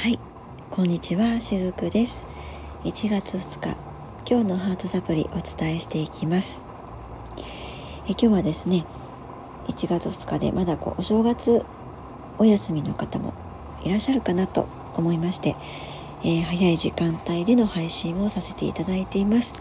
[0.00, 0.20] はい。
[0.70, 2.24] こんにちはしずくです。
[2.84, 3.76] 1月2日
[4.30, 6.60] 今日のハートサプリお伝えしていきます。
[8.06, 8.84] え今日はですね
[9.66, 11.66] 1月2日でまだこうお正月
[12.38, 13.34] お休みの方も
[13.84, 15.56] いらっしゃるかなと思いまして、
[16.22, 19.52] えー、早い時間帯での配信をさせていただいています、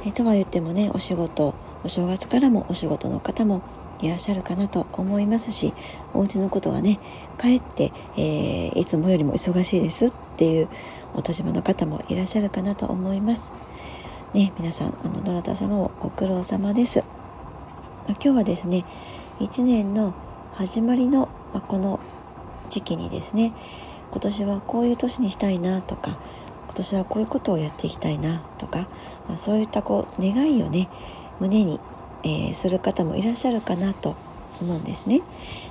[0.00, 1.54] えー、とは言ってもねお仕事
[1.84, 3.62] お正月からもお仕事の方も
[4.00, 5.74] いらっしゃるかなと思いますし
[6.14, 6.98] お家のことはね
[7.36, 10.68] かえって、えー、いつもよりも忙しいですっていう
[11.14, 13.52] お立場の方もいらっしゃるかなと思います。
[14.34, 17.02] ね、皆さんあのどなた様もご苦労様です。
[18.06, 18.84] ま、今日はですね
[19.40, 20.14] 1年の
[20.54, 21.98] 始まりの、まあ、この
[22.68, 23.52] 時期にですね
[24.10, 26.18] 今年はこういう年にしたいなとか
[26.66, 28.88] 今年はこういうことをやっていきたいなとか、
[29.28, 30.88] まあ、そういったこう願いをね
[31.40, 31.80] 胸に
[32.24, 34.16] えー、する方もいらっしゃるかなと
[34.60, 35.20] 思うんですね。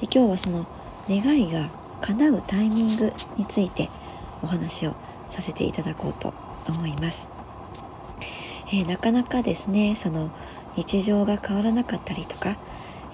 [0.00, 0.66] で今日はその
[1.08, 1.68] 願いが
[2.00, 3.88] 叶うタイミングについて
[4.42, 4.94] お話を
[5.30, 6.32] させていただこうと
[6.68, 7.28] 思います。
[8.68, 10.30] えー、なかなかですねその
[10.76, 12.56] 日常が変わらなかったりとか、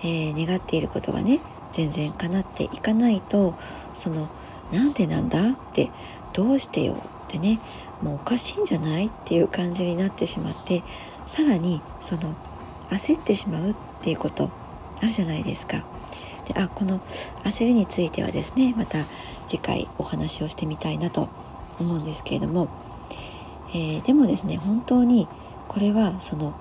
[0.01, 1.41] えー、願っていることがね
[1.73, 3.55] 全然叶っていかないと
[3.95, 4.29] その
[4.73, 5.91] なんでなんだって
[6.33, 6.97] どうしてよっ
[7.29, 7.61] てね
[8.03, 10.83] もうおかしいんじゃないっていう感じになってしまって
[11.27, 12.35] さらにその
[12.91, 14.51] 焦ってしまうっていうこと
[14.99, 15.85] あるじゃないですか。
[16.47, 17.01] であこの
[17.45, 18.99] 焦りについてはですねまた
[19.47, 21.29] 次回お話をしてみたいなと
[21.81, 22.69] 思うんですけれども、
[23.71, 25.27] えー、でもですね本当に
[25.69, 26.55] これはその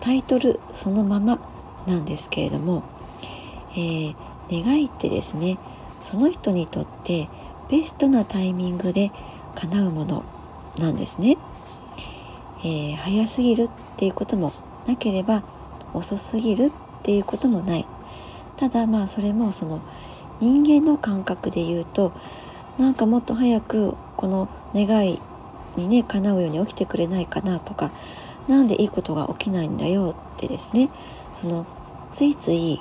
[0.00, 1.38] タイトルそのまま
[1.86, 2.82] なんですけれども、
[3.72, 4.14] えー、
[4.50, 5.58] 願いってですね
[6.00, 7.28] その人にとって
[7.70, 9.10] ベストなタイミングで
[9.54, 10.24] 叶うもの
[10.78, 11.36] なんですね。
[12.60, 14.52] えー、早すぎるっていうことも
[14.86, 15.42] なければ
[15.94, 16.72] 遅すぎるっ
[17.02, 17.86] ていうこともない。
[18.56, 19.80] ただまあそれもその
[20.40, 22.12] 人間の感覚で言うと
[22.78, 25.20] なんかもっと早くこの願い
[25.76, 27.92] にね叶うように起きてくれないかなとか
[28.48, 30.90] 何でいいことが起きないんだよってですね。
[31.32, 31.66] その
[32.12, 32.80] ついつい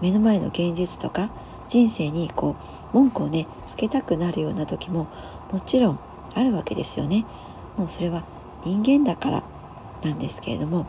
[0.00, 1.30] 目の前の現実とか
[1.66, 2.56] 人生にこ
[2.92, 5.08] う文句をねつけたくなるような時も
[5.52, 6.00] もちろん
[6.34, 7.26] あるわけですよね。
[7.76, 8.24] もうそれは
[8.64, 9.44] 人間だから
[10.02, 10.86] なんですけれども。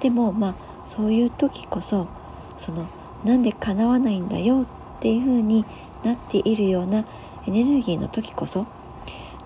[0.00, 0.54] でもまあ
[0.84, 2.08] そういう時こそ
[2.56, 2.86] その
[3.24, 4.66] なんで叶わないんだよっ
[5.00, 5.64] ていう風に
[6.04, 7.04] なっているような
[7.46, 8.66] エネルギーの時こそ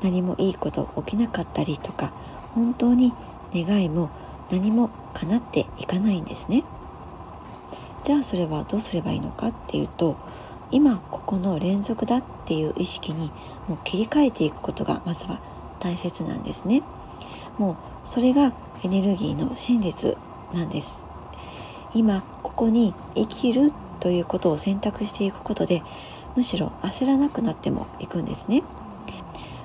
[0.02, 2.12] 何もいいこと起きなかったりとか
[2.50, 3.12] 本当に
[3.54, 4.10] 願いも
[4.50, 6.64] 何も叶っていかないんですね。
[8.04, 10.16] じゃあそれはどうすればいいのかっていうと
[10.70, 13.32] 今ここの連続だっていう意識に
[13.66, 15.40] もう切り替えていくことがまずは
[15.80, 16.82] 大切なんですね。
[17.58, 18.52] もうそれが
[18.84, 20.16] エネルギーの真実
[20.52, 21.05] なんです。
[21.94, 25.82] 今ここに生きるということを選択していくことで
[26.36, 28.62] むしろ焦らなくなってもいくんですね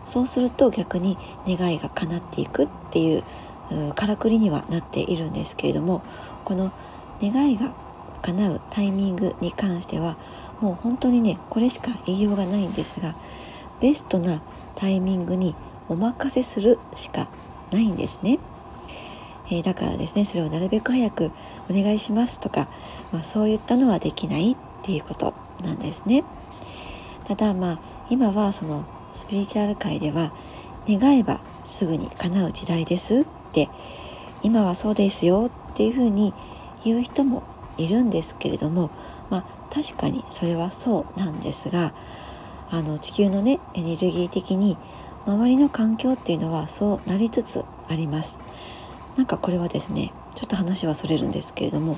[0.06, 1.18] そうすると逆に
[1.48, 3.24] 願いが叶っていくっていう
[3.94, 6.04] からくりにはなっているんですけれども
[6.44, 6.72] この
[7.22, 7.74] 願いが
[8.22, 10.18] 叶うタイミングに関しては
[10.60, 13.16] もう本当にねこれしか言いようがないんですが
[13.82, 14.42] ベストな
[14.76, 15.56] タイミングに
[15.90, 17.30] お任せするしか
[17.72, 18.40] ないんですね。
[19.52, 21.32] えー、だからですねそれをなるべく早く
[21.70, 22.70] お願いしますとか、
[23.12, 26.24] まあ、そういったのはできないっていうことなんですね
[27.26, 27.80] ただまあ
[28.10, 30.34] 今はそのスピリチュアル界では
[30.88, 33.70] 願えばすぐに叶う時代ですって
[34.42, 36.34] 今はそうですよっていうふうに
[36.84, 37.44] 言う人も
[37.78, 38.90] いるんですけれども
[39.30, 41.94] まあ確かにそれはそうなんですが
[42.70, 44.78] あの地球のねエネルギー的に
[45.26, 48.40] 周りの環境っていうのはそうなりつつあります。
[49.18, 51.98] なんかこれはですねちょっと話はそれるんですけれども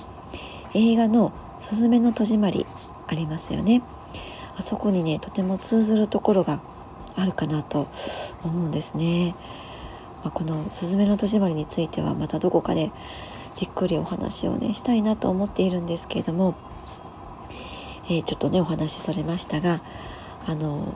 [0.73, 2.65] 映画の「すずめの戸締まり」
[3.07, 3.83] ありますよね。
[4.57, 6.61] あそこにねとても通ずるところが
[7.15, 7.87] あるかなと
[8.43, 9.35] 思うんですね、
[10.23, 12.91] まあ、この「すずめの戸締まり」についてはまたどこかで
[13.53, 16.55] じっくりお話をねしたいなと思っているんですけれども、
[18.05, 19.81] えー、ちょっとねお話それましたが
[20.45, 20.93] あの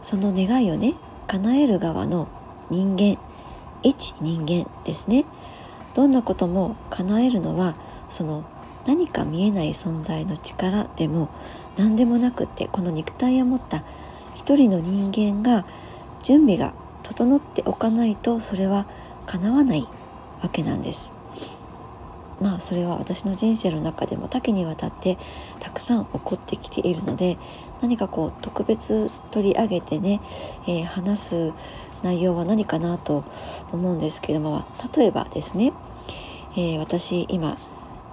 [0.00, 0.94] その願いをね
[1.26, 2.28] 叶える側の
[2.70, 3.18] 人間
[3.86, 5.24] 一人間ですね
[5.94, 7.76] どんなことも叶えるのは
[8.08, 8.44] その
[8.84, 11.28] 何か見えない存在の力でも
[11.76, 13.84] 何でもなくってこの肉体を持った
[14.34, 15.64] 一人の人間が
[16.22, 16.74] 準備が
[17.04, 18.86] 整っておかないとそれは
[19.26, 19.88] 叶わない
[20.42, 21.12] わけなんです。
[22.40, 25.16] まあそれは私の人生の中でも多岐にわたって
[25.58, 27.38] たくさん起こってきているので
[27.80, 30.20] 何かこう特別取り上げてね、
[30.68, 31.54] えー、話す
[32.06, 33.24] 内容は何かなと
[33.72, 34.64] 思うんですけども
[34.96, 35.72] 例えばですね、
[36.52, 37.58] えー、私今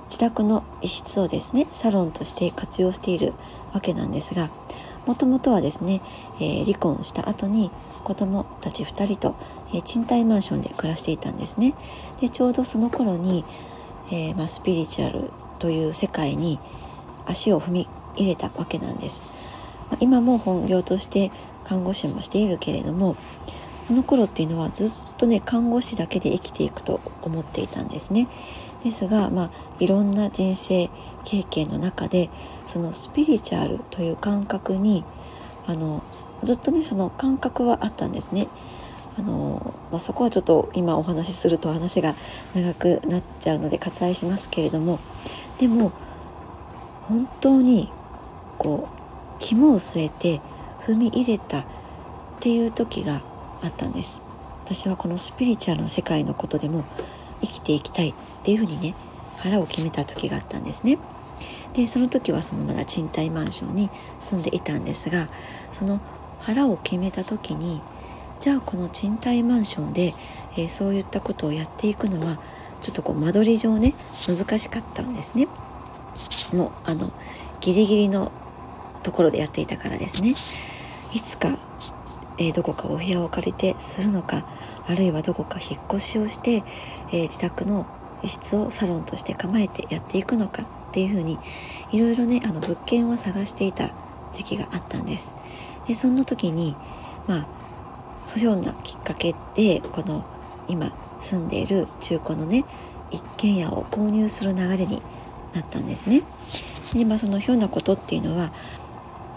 [0.06, 3.34] 自宅の一室をですねサロンとして活用している
[3.72, 4.50] わけなんですが
[5.06, 6.02] もともとはですね、
[6.38, 7.70] えー、離婚した後に
[8.04, 9.36] 子供たち2人と、
[9.74, 11.74] えー、賃貸マンションで暮らしていたんですね。
[12.20, 13.46] でちょうどその頃に、
[14.12, 16.60] えー、まあ、スピリチュアルという世界に
[17.26, 19.24] 足を踏み入れたわけなんです。
[20.00, 21.32] 今も本業として
[21.64, 23.16] 看護師もしているけれども
[23.84, 28.28] その頃っていうのはずっとね看護師だけで生きていくと思っていたんですね。
[28.84, 30.90] ですが、まあ、いろんな人生
[31.24, 32.30] 経験の中で
[32.66, 35.06] そのスピリチュアルという感覚に
[35.66, 36.04] あの
[36.44, 38.48] ずっとねその感覚はあったんですね。
[39.18, 42.16] あのまあ、そこはちょっと今お話しすると話が
[42.56, 45.00] 長くなっちゃうので割愛しますけれども
[45.60, 45.92] でも
[47.04, 47.92] 本当に
[48.58, 48.96] こう
[49.38, 50.42] 肝を据えて
[50.82, 51.66] 踏み入れたっ
[52.40, 53.22] ていう時が
[53.64, 54.22] あったんです。
[54.64, 56.86] 私はこのスピリチュアルの世界のことでも
[57.42, 58.14] 生きていきたいっ
[58.44, 58.96] ていうふうにね
[59.38, 60.98] 腹を決めた時があったんですね。
[61.74, 63.90] でその時はそのまだ賃貸マンションに
[64.20, 65.28] 住んでいたんですが
[65.72, 66.00] その
[66.40, 67.82] 腹を決めた時に
[68.40, 70.14] じゃあこの賃貸マンションで、
[70.56, 72.40] えー、そういったことをやっていくのは
[72.82, 73.94] ちょっとこう間取り上ね
[74.28, 75.48] 難しかったんですね。
[76.54, 77.12] もうあの
[77.60, 78.32] ギリギリの
[79.02, 80.36] ところでやっていたからですね。
[81.14, 81.58] いつか、
[82.38, 84.46] えー、どこかお部屋を借りてするのか
[84.88, 86.64] あるいはどこか引っ越しをして、
[87.12, 87.86] えー、自宅の
[88.22, 91.38] 一室をサロンとして構えてやっていくのかっていうふうに
[91.92, 93.92] いろいろねあの物件を探していた
[94.32, 95.34] 時期があったんです。
[95.88, 96.76] でそんな時に
[97.28, 97.48] まあ
[98.28, 100.24] 不条なきっかけでこの
[100.68, 102.66] 今住んでいる中古のね
[103.12, 105.02] 一軒家を購入する流れに
[105.54, 106.24] なったんですね。
[106.94, 108.52] でまあそのひょんなことっていうのは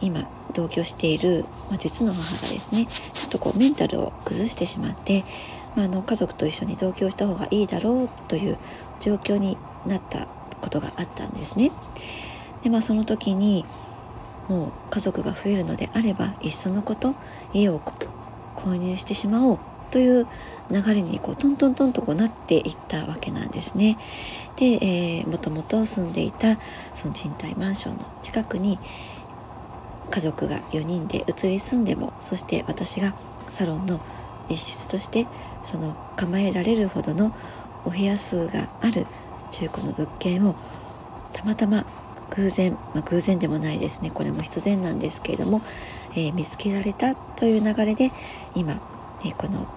[0.00, 5.22] 今同居している、まあ、実の母がですねちょっとこうメンタルを崩してしまって、
[5.76, 8.58] まあ、あの家族と一緒に同居した方がいいだろうという
[8.98, 10.26] 状況になった
[10.62, 11.70] ことがあったんですね。
[12.62, 13.64] でまあその時に
[14.48, 17.14] もう家族が増えるのであればいっそのこと
[17.52, 17.80] 家を
[18.56, 19.58] 購入してしまおう
[19.90, 20.26] という
[20.70, 23.98] 流れにこうトントントンとこうなっていったわけなんですね。
[24.56, 26.56] で、えー、もともと住んでいた
[26.94, 28.78] その賃貸マンションの近くに
[30.10, 33.14] 家族が4人で移り住んでもそして私が
[33.50, 34.00] サロンの
[34.48, 35.26] 一室として
[35.62, 37.34] その構えられるほどの
[37.84, 39.06] お部屋数がある
[39.50, 40.54] 中古の物件を
[41.32, 41.84] たまたま
[42.30, 45.62] 偶然、まあ、偶然でもないですねこれも必然なんですけれども、
[46.12, 48.10] えー、見つけられたという流れで
[48.54, 48.80] 今、
[49.24, 49.68] えー、この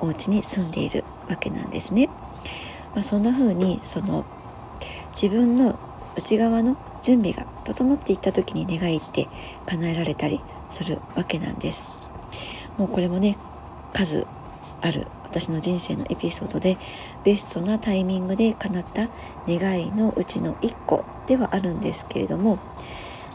[0.00, 2.08] お家に住んでいるわけなんですね。
[2.94, 4.24] まあ、そんな風にその
[5.10, 5.78] 自分の
[6.16, 9.28] 内側の準備が整っていった時に願いって
[9.66, 10.40] 叶えられたり
[10.70, 11.86] するわけなんです
[12.76, 13.36] もうこれもね
[13.92, 14.26] 数
[14.80, 16.76] ある私の人生のエピソードで
[17.24, 19.08] ベストなタイミングで叶った
[19.46, 22.58] 願いのうちの1個ではあるんですけれども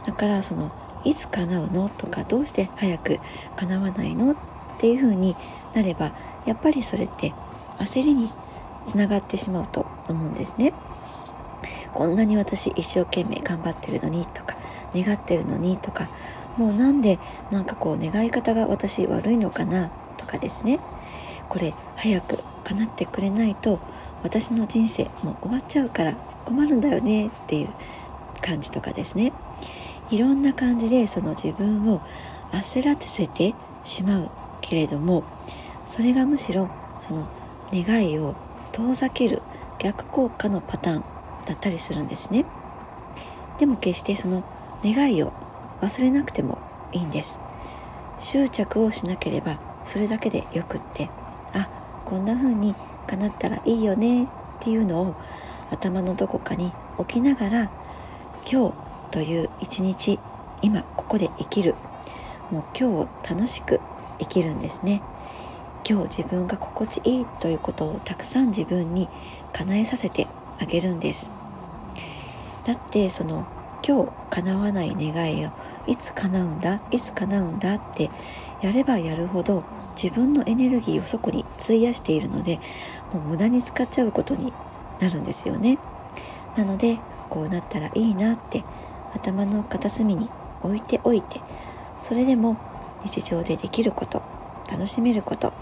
[0.06, 0.72] だからその
[1.04, 3.20] いつ叶うのとかどうして早く
[3.56, 4.36] 叶わないのっ
[4.78, 5.36] ていう風に
[5.74, 6.12] なれば
[6.46, 7.34] やっぱりそれって
[7.80, 8.32] 焦りに
[8.86, 10.74] つながってしまうと思うんですね。
[11.98, 14.56] こんなに私一生懸命頑張ってるのにとか
[14.94, 16.08] 願ってるのにとか
[16.56, 17.18] もうなんで
[17.50, 20.80] なんかこう願い方が私悪いのかなとかですね。
[21.50, 23.80] これ早く叶ってくれないと
[24.22, 26.14] 私の人生もう終わっちゃうから
[26.46, 27.70] 困るんだよねっていう
[28.44, 29.34] 感じとかですね。
[30.12, 32.02] いろんな感じでその自分を
[32.52, 34.30] 焦らせてしまう
[34.62, 35.24] けれども
[35.84, 36.70] それがむしろ
[37.00, 37.28] その
[37.72, 38.36] 願いを
[38.72, 39.42] 遠ざける
[39.80, 41.17] 逆効果のパターン
[41.48, 42.46] だったりするんですね。
[43.58, 44.44] でも決してその
[44.84, 45.34] 願いを
[45.82, 46.60] 忘れなくても
[46.92, 47.40] いいんです。
[48.20, 51.10] 執着をしなければそれだけでよくって
[51.54, 51.70] あ
[52.06, 52.76] こんな風に
[53.08, 54.28] 叶ったらいいよねっ
[54.60, 55.16] ていうのを
[55.72, 57.72] 頭のどこかに置きながら
[58.52, 58.74] 今日
[59.12, 60.20] という一日
[60.62, 61.76] 今ここで生きる。
[62.52, 63.82] もう今日を楽しく
[64.20, 65.02] 生きるんですね。
[65.88, 69.08] 今日自分が心地いいということをたくさん自分に
[69.54, 70.28] 叶えさせて
[70.60, 71.37] あげるんです。
[72.68, 73.48] だってその
[73.88, 75.52] 今日叶わない願いを
[75.88, 76.82] いつ叶うんだ？
[76.92, 78.10] いつ叶うんだって
[78.62, 79.64] やればやるほど
[80.02, 82.60] 自分のエネルギーをそこに費やしているので
[83.14, 84.52] もう無駄に使っちゃうことに
[85.00, 85.78] なるんですよね。
[86.58, 86.98] なので
[87.30, 88.64] こうなったらいいなって
[89.16, 90.30] 頭の片隅に
[90.62, 91.40] 置いておいて
[91.98, 92.58] それでも
[93.06, 94.22] 日常でできること
[94.70, 95.54] 楽しめること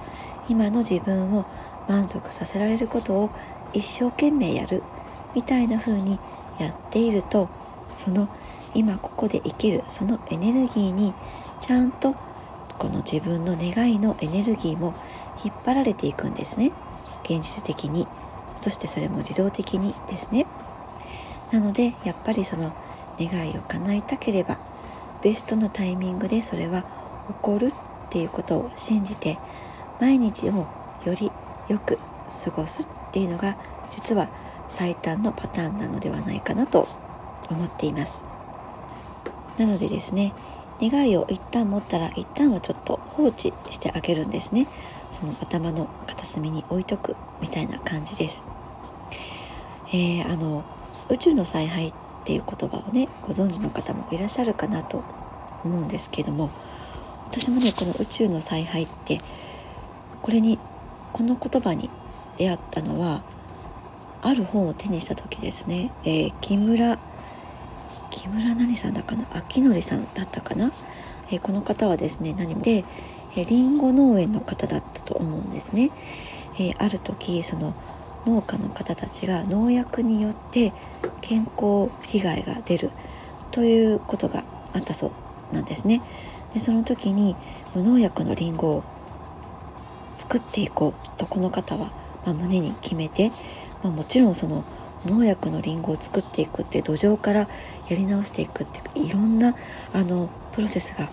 [0.49, 1.45] 今の自分を
[1.87, 3.29] 満足させられることを
[3.73, 4.81] 一生懸命やる
[5.35, 6.17] みたいな風に
[6.59, 7.49] やっていると
[7.97, 8.27] その
[8.73, 11.13] 今ここで生きるそのエネルギーに
[11.61, 12.13] ちゃんと
[12.77, 14.93] この自分の願いのエネルギーも
[15.43, 16.71] 引っ張られていくんですね。
[17.23, 18.07] 現実的に。
[18.59, 20.45] そしてそれも自動的にですね。
[21.51, 22.73] なのでやっぱりその
[23.17, 24.57] 願いを叶えたければ
[25.21, 26.87] ベストのタイミングでそれは起
[27.41, 29.37] こるっていうことを信じて
[30.01, 30.67] 毎日を
[31.05, 31.31] より
[31.69, 31.97] よく
[32.43, 33.55] 過ごすっていうのが
[33.89, 34.29] 実は
[34.69, 36.87] 最短のパターンなのではないかなと
[37.49, 38.25] 思っています。
[39.57, 40.33] なのでですね
[40.81, 44.67] 願いを一旦持ったら一旦はちょっと放置してあげるんですね。
[45.11, 48.43] その頭の片隅に置いとくみたいな感じです。
[49.93, 50.63] えー、あの
[51.09, 51.93] 宇宙の采配っ
[52.25, 55.03] ていう言葉をねご存知の方もいらっしゃるかなと
[55.63, 56.49] 思うんですけども
[57.27, 59.21] 私もねこの宇宙の采配って
[60.21, 60.59] これに
[61.13, 61.89] この言葉に
[62.37, 63.23] 出会ったのは
[64.25, 66.97] ある本を手にした時ですね、えー、木村
[68.09, 69.25] 木村何さんだかな？
[69.35, 70.71] 秋典さんだったかな、
[71.31, 72.61] えー、この方はですね何も。
[72.61, 72.85] で、
[73.37, 75.91] えー、リンゴ農園の方だったと思うんですね、
[76.55, 77.75] えー、ある時その
[78.25, 80.73] 農家の方たちが農薬によって
[81.21, 82.89] 健康被害が出る
[83.51, 85.11] ということがあったそ
[85.51, 86.01] うなんですね。
[86.53, 87.35] でその時に
[87.75, 88.83] 無農薬のリンゴを
[90.15, 91.91] 作っていこうとこの方は、
[92.25, 93.31] まあ、胸に決めて、
[93.85, 94.63] まあ、もちろんその
[95.05, 97.47] 農薬のリンゴを作っていくって土壌からや
[97.91, 99.55] り直していくっていろんな
[99.93, 101.07] あのプロセスが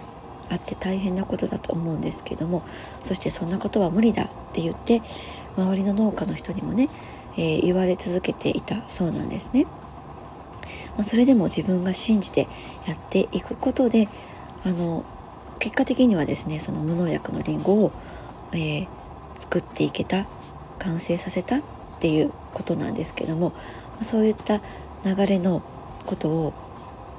[0.49, 2.63] あって大変なことだと思うんですけども
[2.99, 5.03] そしてそんなことは無理だって言って
[5.59, 6.89] 周りの農家の人にもね、
[7.37, 9.67] えー、言われ続けていたそうなんですね。
[10.97, 12.49] まあ、それでも自分が信じて
[12.87, 14.09] やっていくことで
[14.65, 15.05] あの
[15.59, 17.93] 結果的にはですねその無農薬のリンゴを、
[18.53, 18.89] えー、
[19.37, 20.27] 作っていけた
[20.79, 21.61] 完成させた
[22.03, 23.53] っていうことなんですけども
[24.01, 24.61] そういった
[25.05, 25.63] 流れの
[26.05, 26.53] ことを、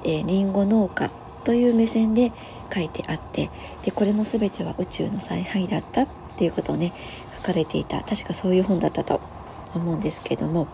[0.04, 1.10] えー、リンゴ農家
[1.42, 2.32] という目線で
[2.70, 3.48] 書いてあって
[3.82, 6.92] でこれも全ては宇宙の采配だったっていうことをね
[7.36, 9.22] 書かれていた確かそういう本だったと
[9.74, 10.68] 思うんですけども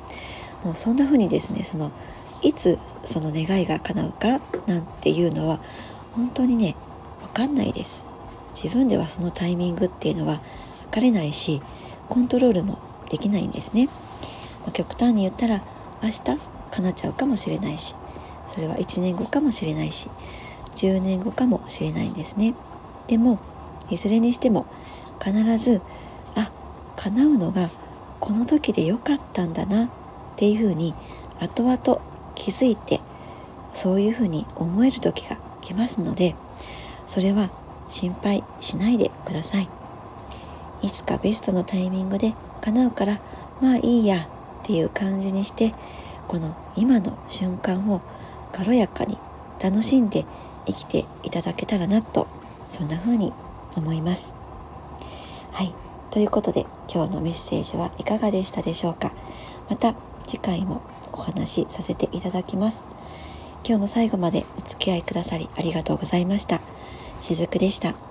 [0.64, 1.92] もうそんな風にですねその
[2.42, 5.60] いつその願いが叶うかなんていうのは
[6.16, 6.74] 本当にね
[7.22, 8.02] 分かんないです。
[8.60, 10.40] 自分ではそのタイミングっていうのは
[10.80, 11.62] 測れないし
[12.08, 13.86] コントロールもできないんですね、
[14.62, 15.62] まあ、極端に言ったら
[16.02, 16.22] 明日
[16.70, 17.94] 叶っちゃうかもしれないし
[18.46, 20.08] それは1年後かもしれないし
[20.76, 22.54] 10年後かもしれないんですね。
[23.08, 23.38] でも
[23.90, 24.66] いずれにしても
[25.22, 25.82] 必ず
[26.36, 26.52] あ
[26.96, 27.70] 叶うのが
[28.20, 29.90] この時で良かったんだなっ
[30.36, 30.94] ていうふうに
[31.40, 32.00] 後々
[32.34, 33.00] 気づいて
[33.74, 36.34] そういうふうに思える時が来ますので
[37.06, 37.50] それは
[37.88, 39.68] 心配しないでください。
[40.82, 43.20] いつかベストのタイミングで叶うから
[43.60, 44.28] まあいいや
[44.62, 45.74] っていう感じにして
[46.28, 48.00] この今の瞬間を
[48.52, 49.18] 軽やかに
[49.62, 50.24] 楽しんで
[50.66, 52.26] 生きていただけたらなと
[52.68, 53.32] そんな風に
[53.76, 54.34] 思います。
[55.52, 55.74] はい。
[56.10, 59.12] ということで今日のメッセージはいかがでしたでしょうか？
[59.68, 59.94] また
[60.26, 62.86] 次回もお話しさせていただきます。
[63.64, 66.60] 今日も最後までお付き合いくださりありがとうございました。
[67.20, 68.09] しずくでした。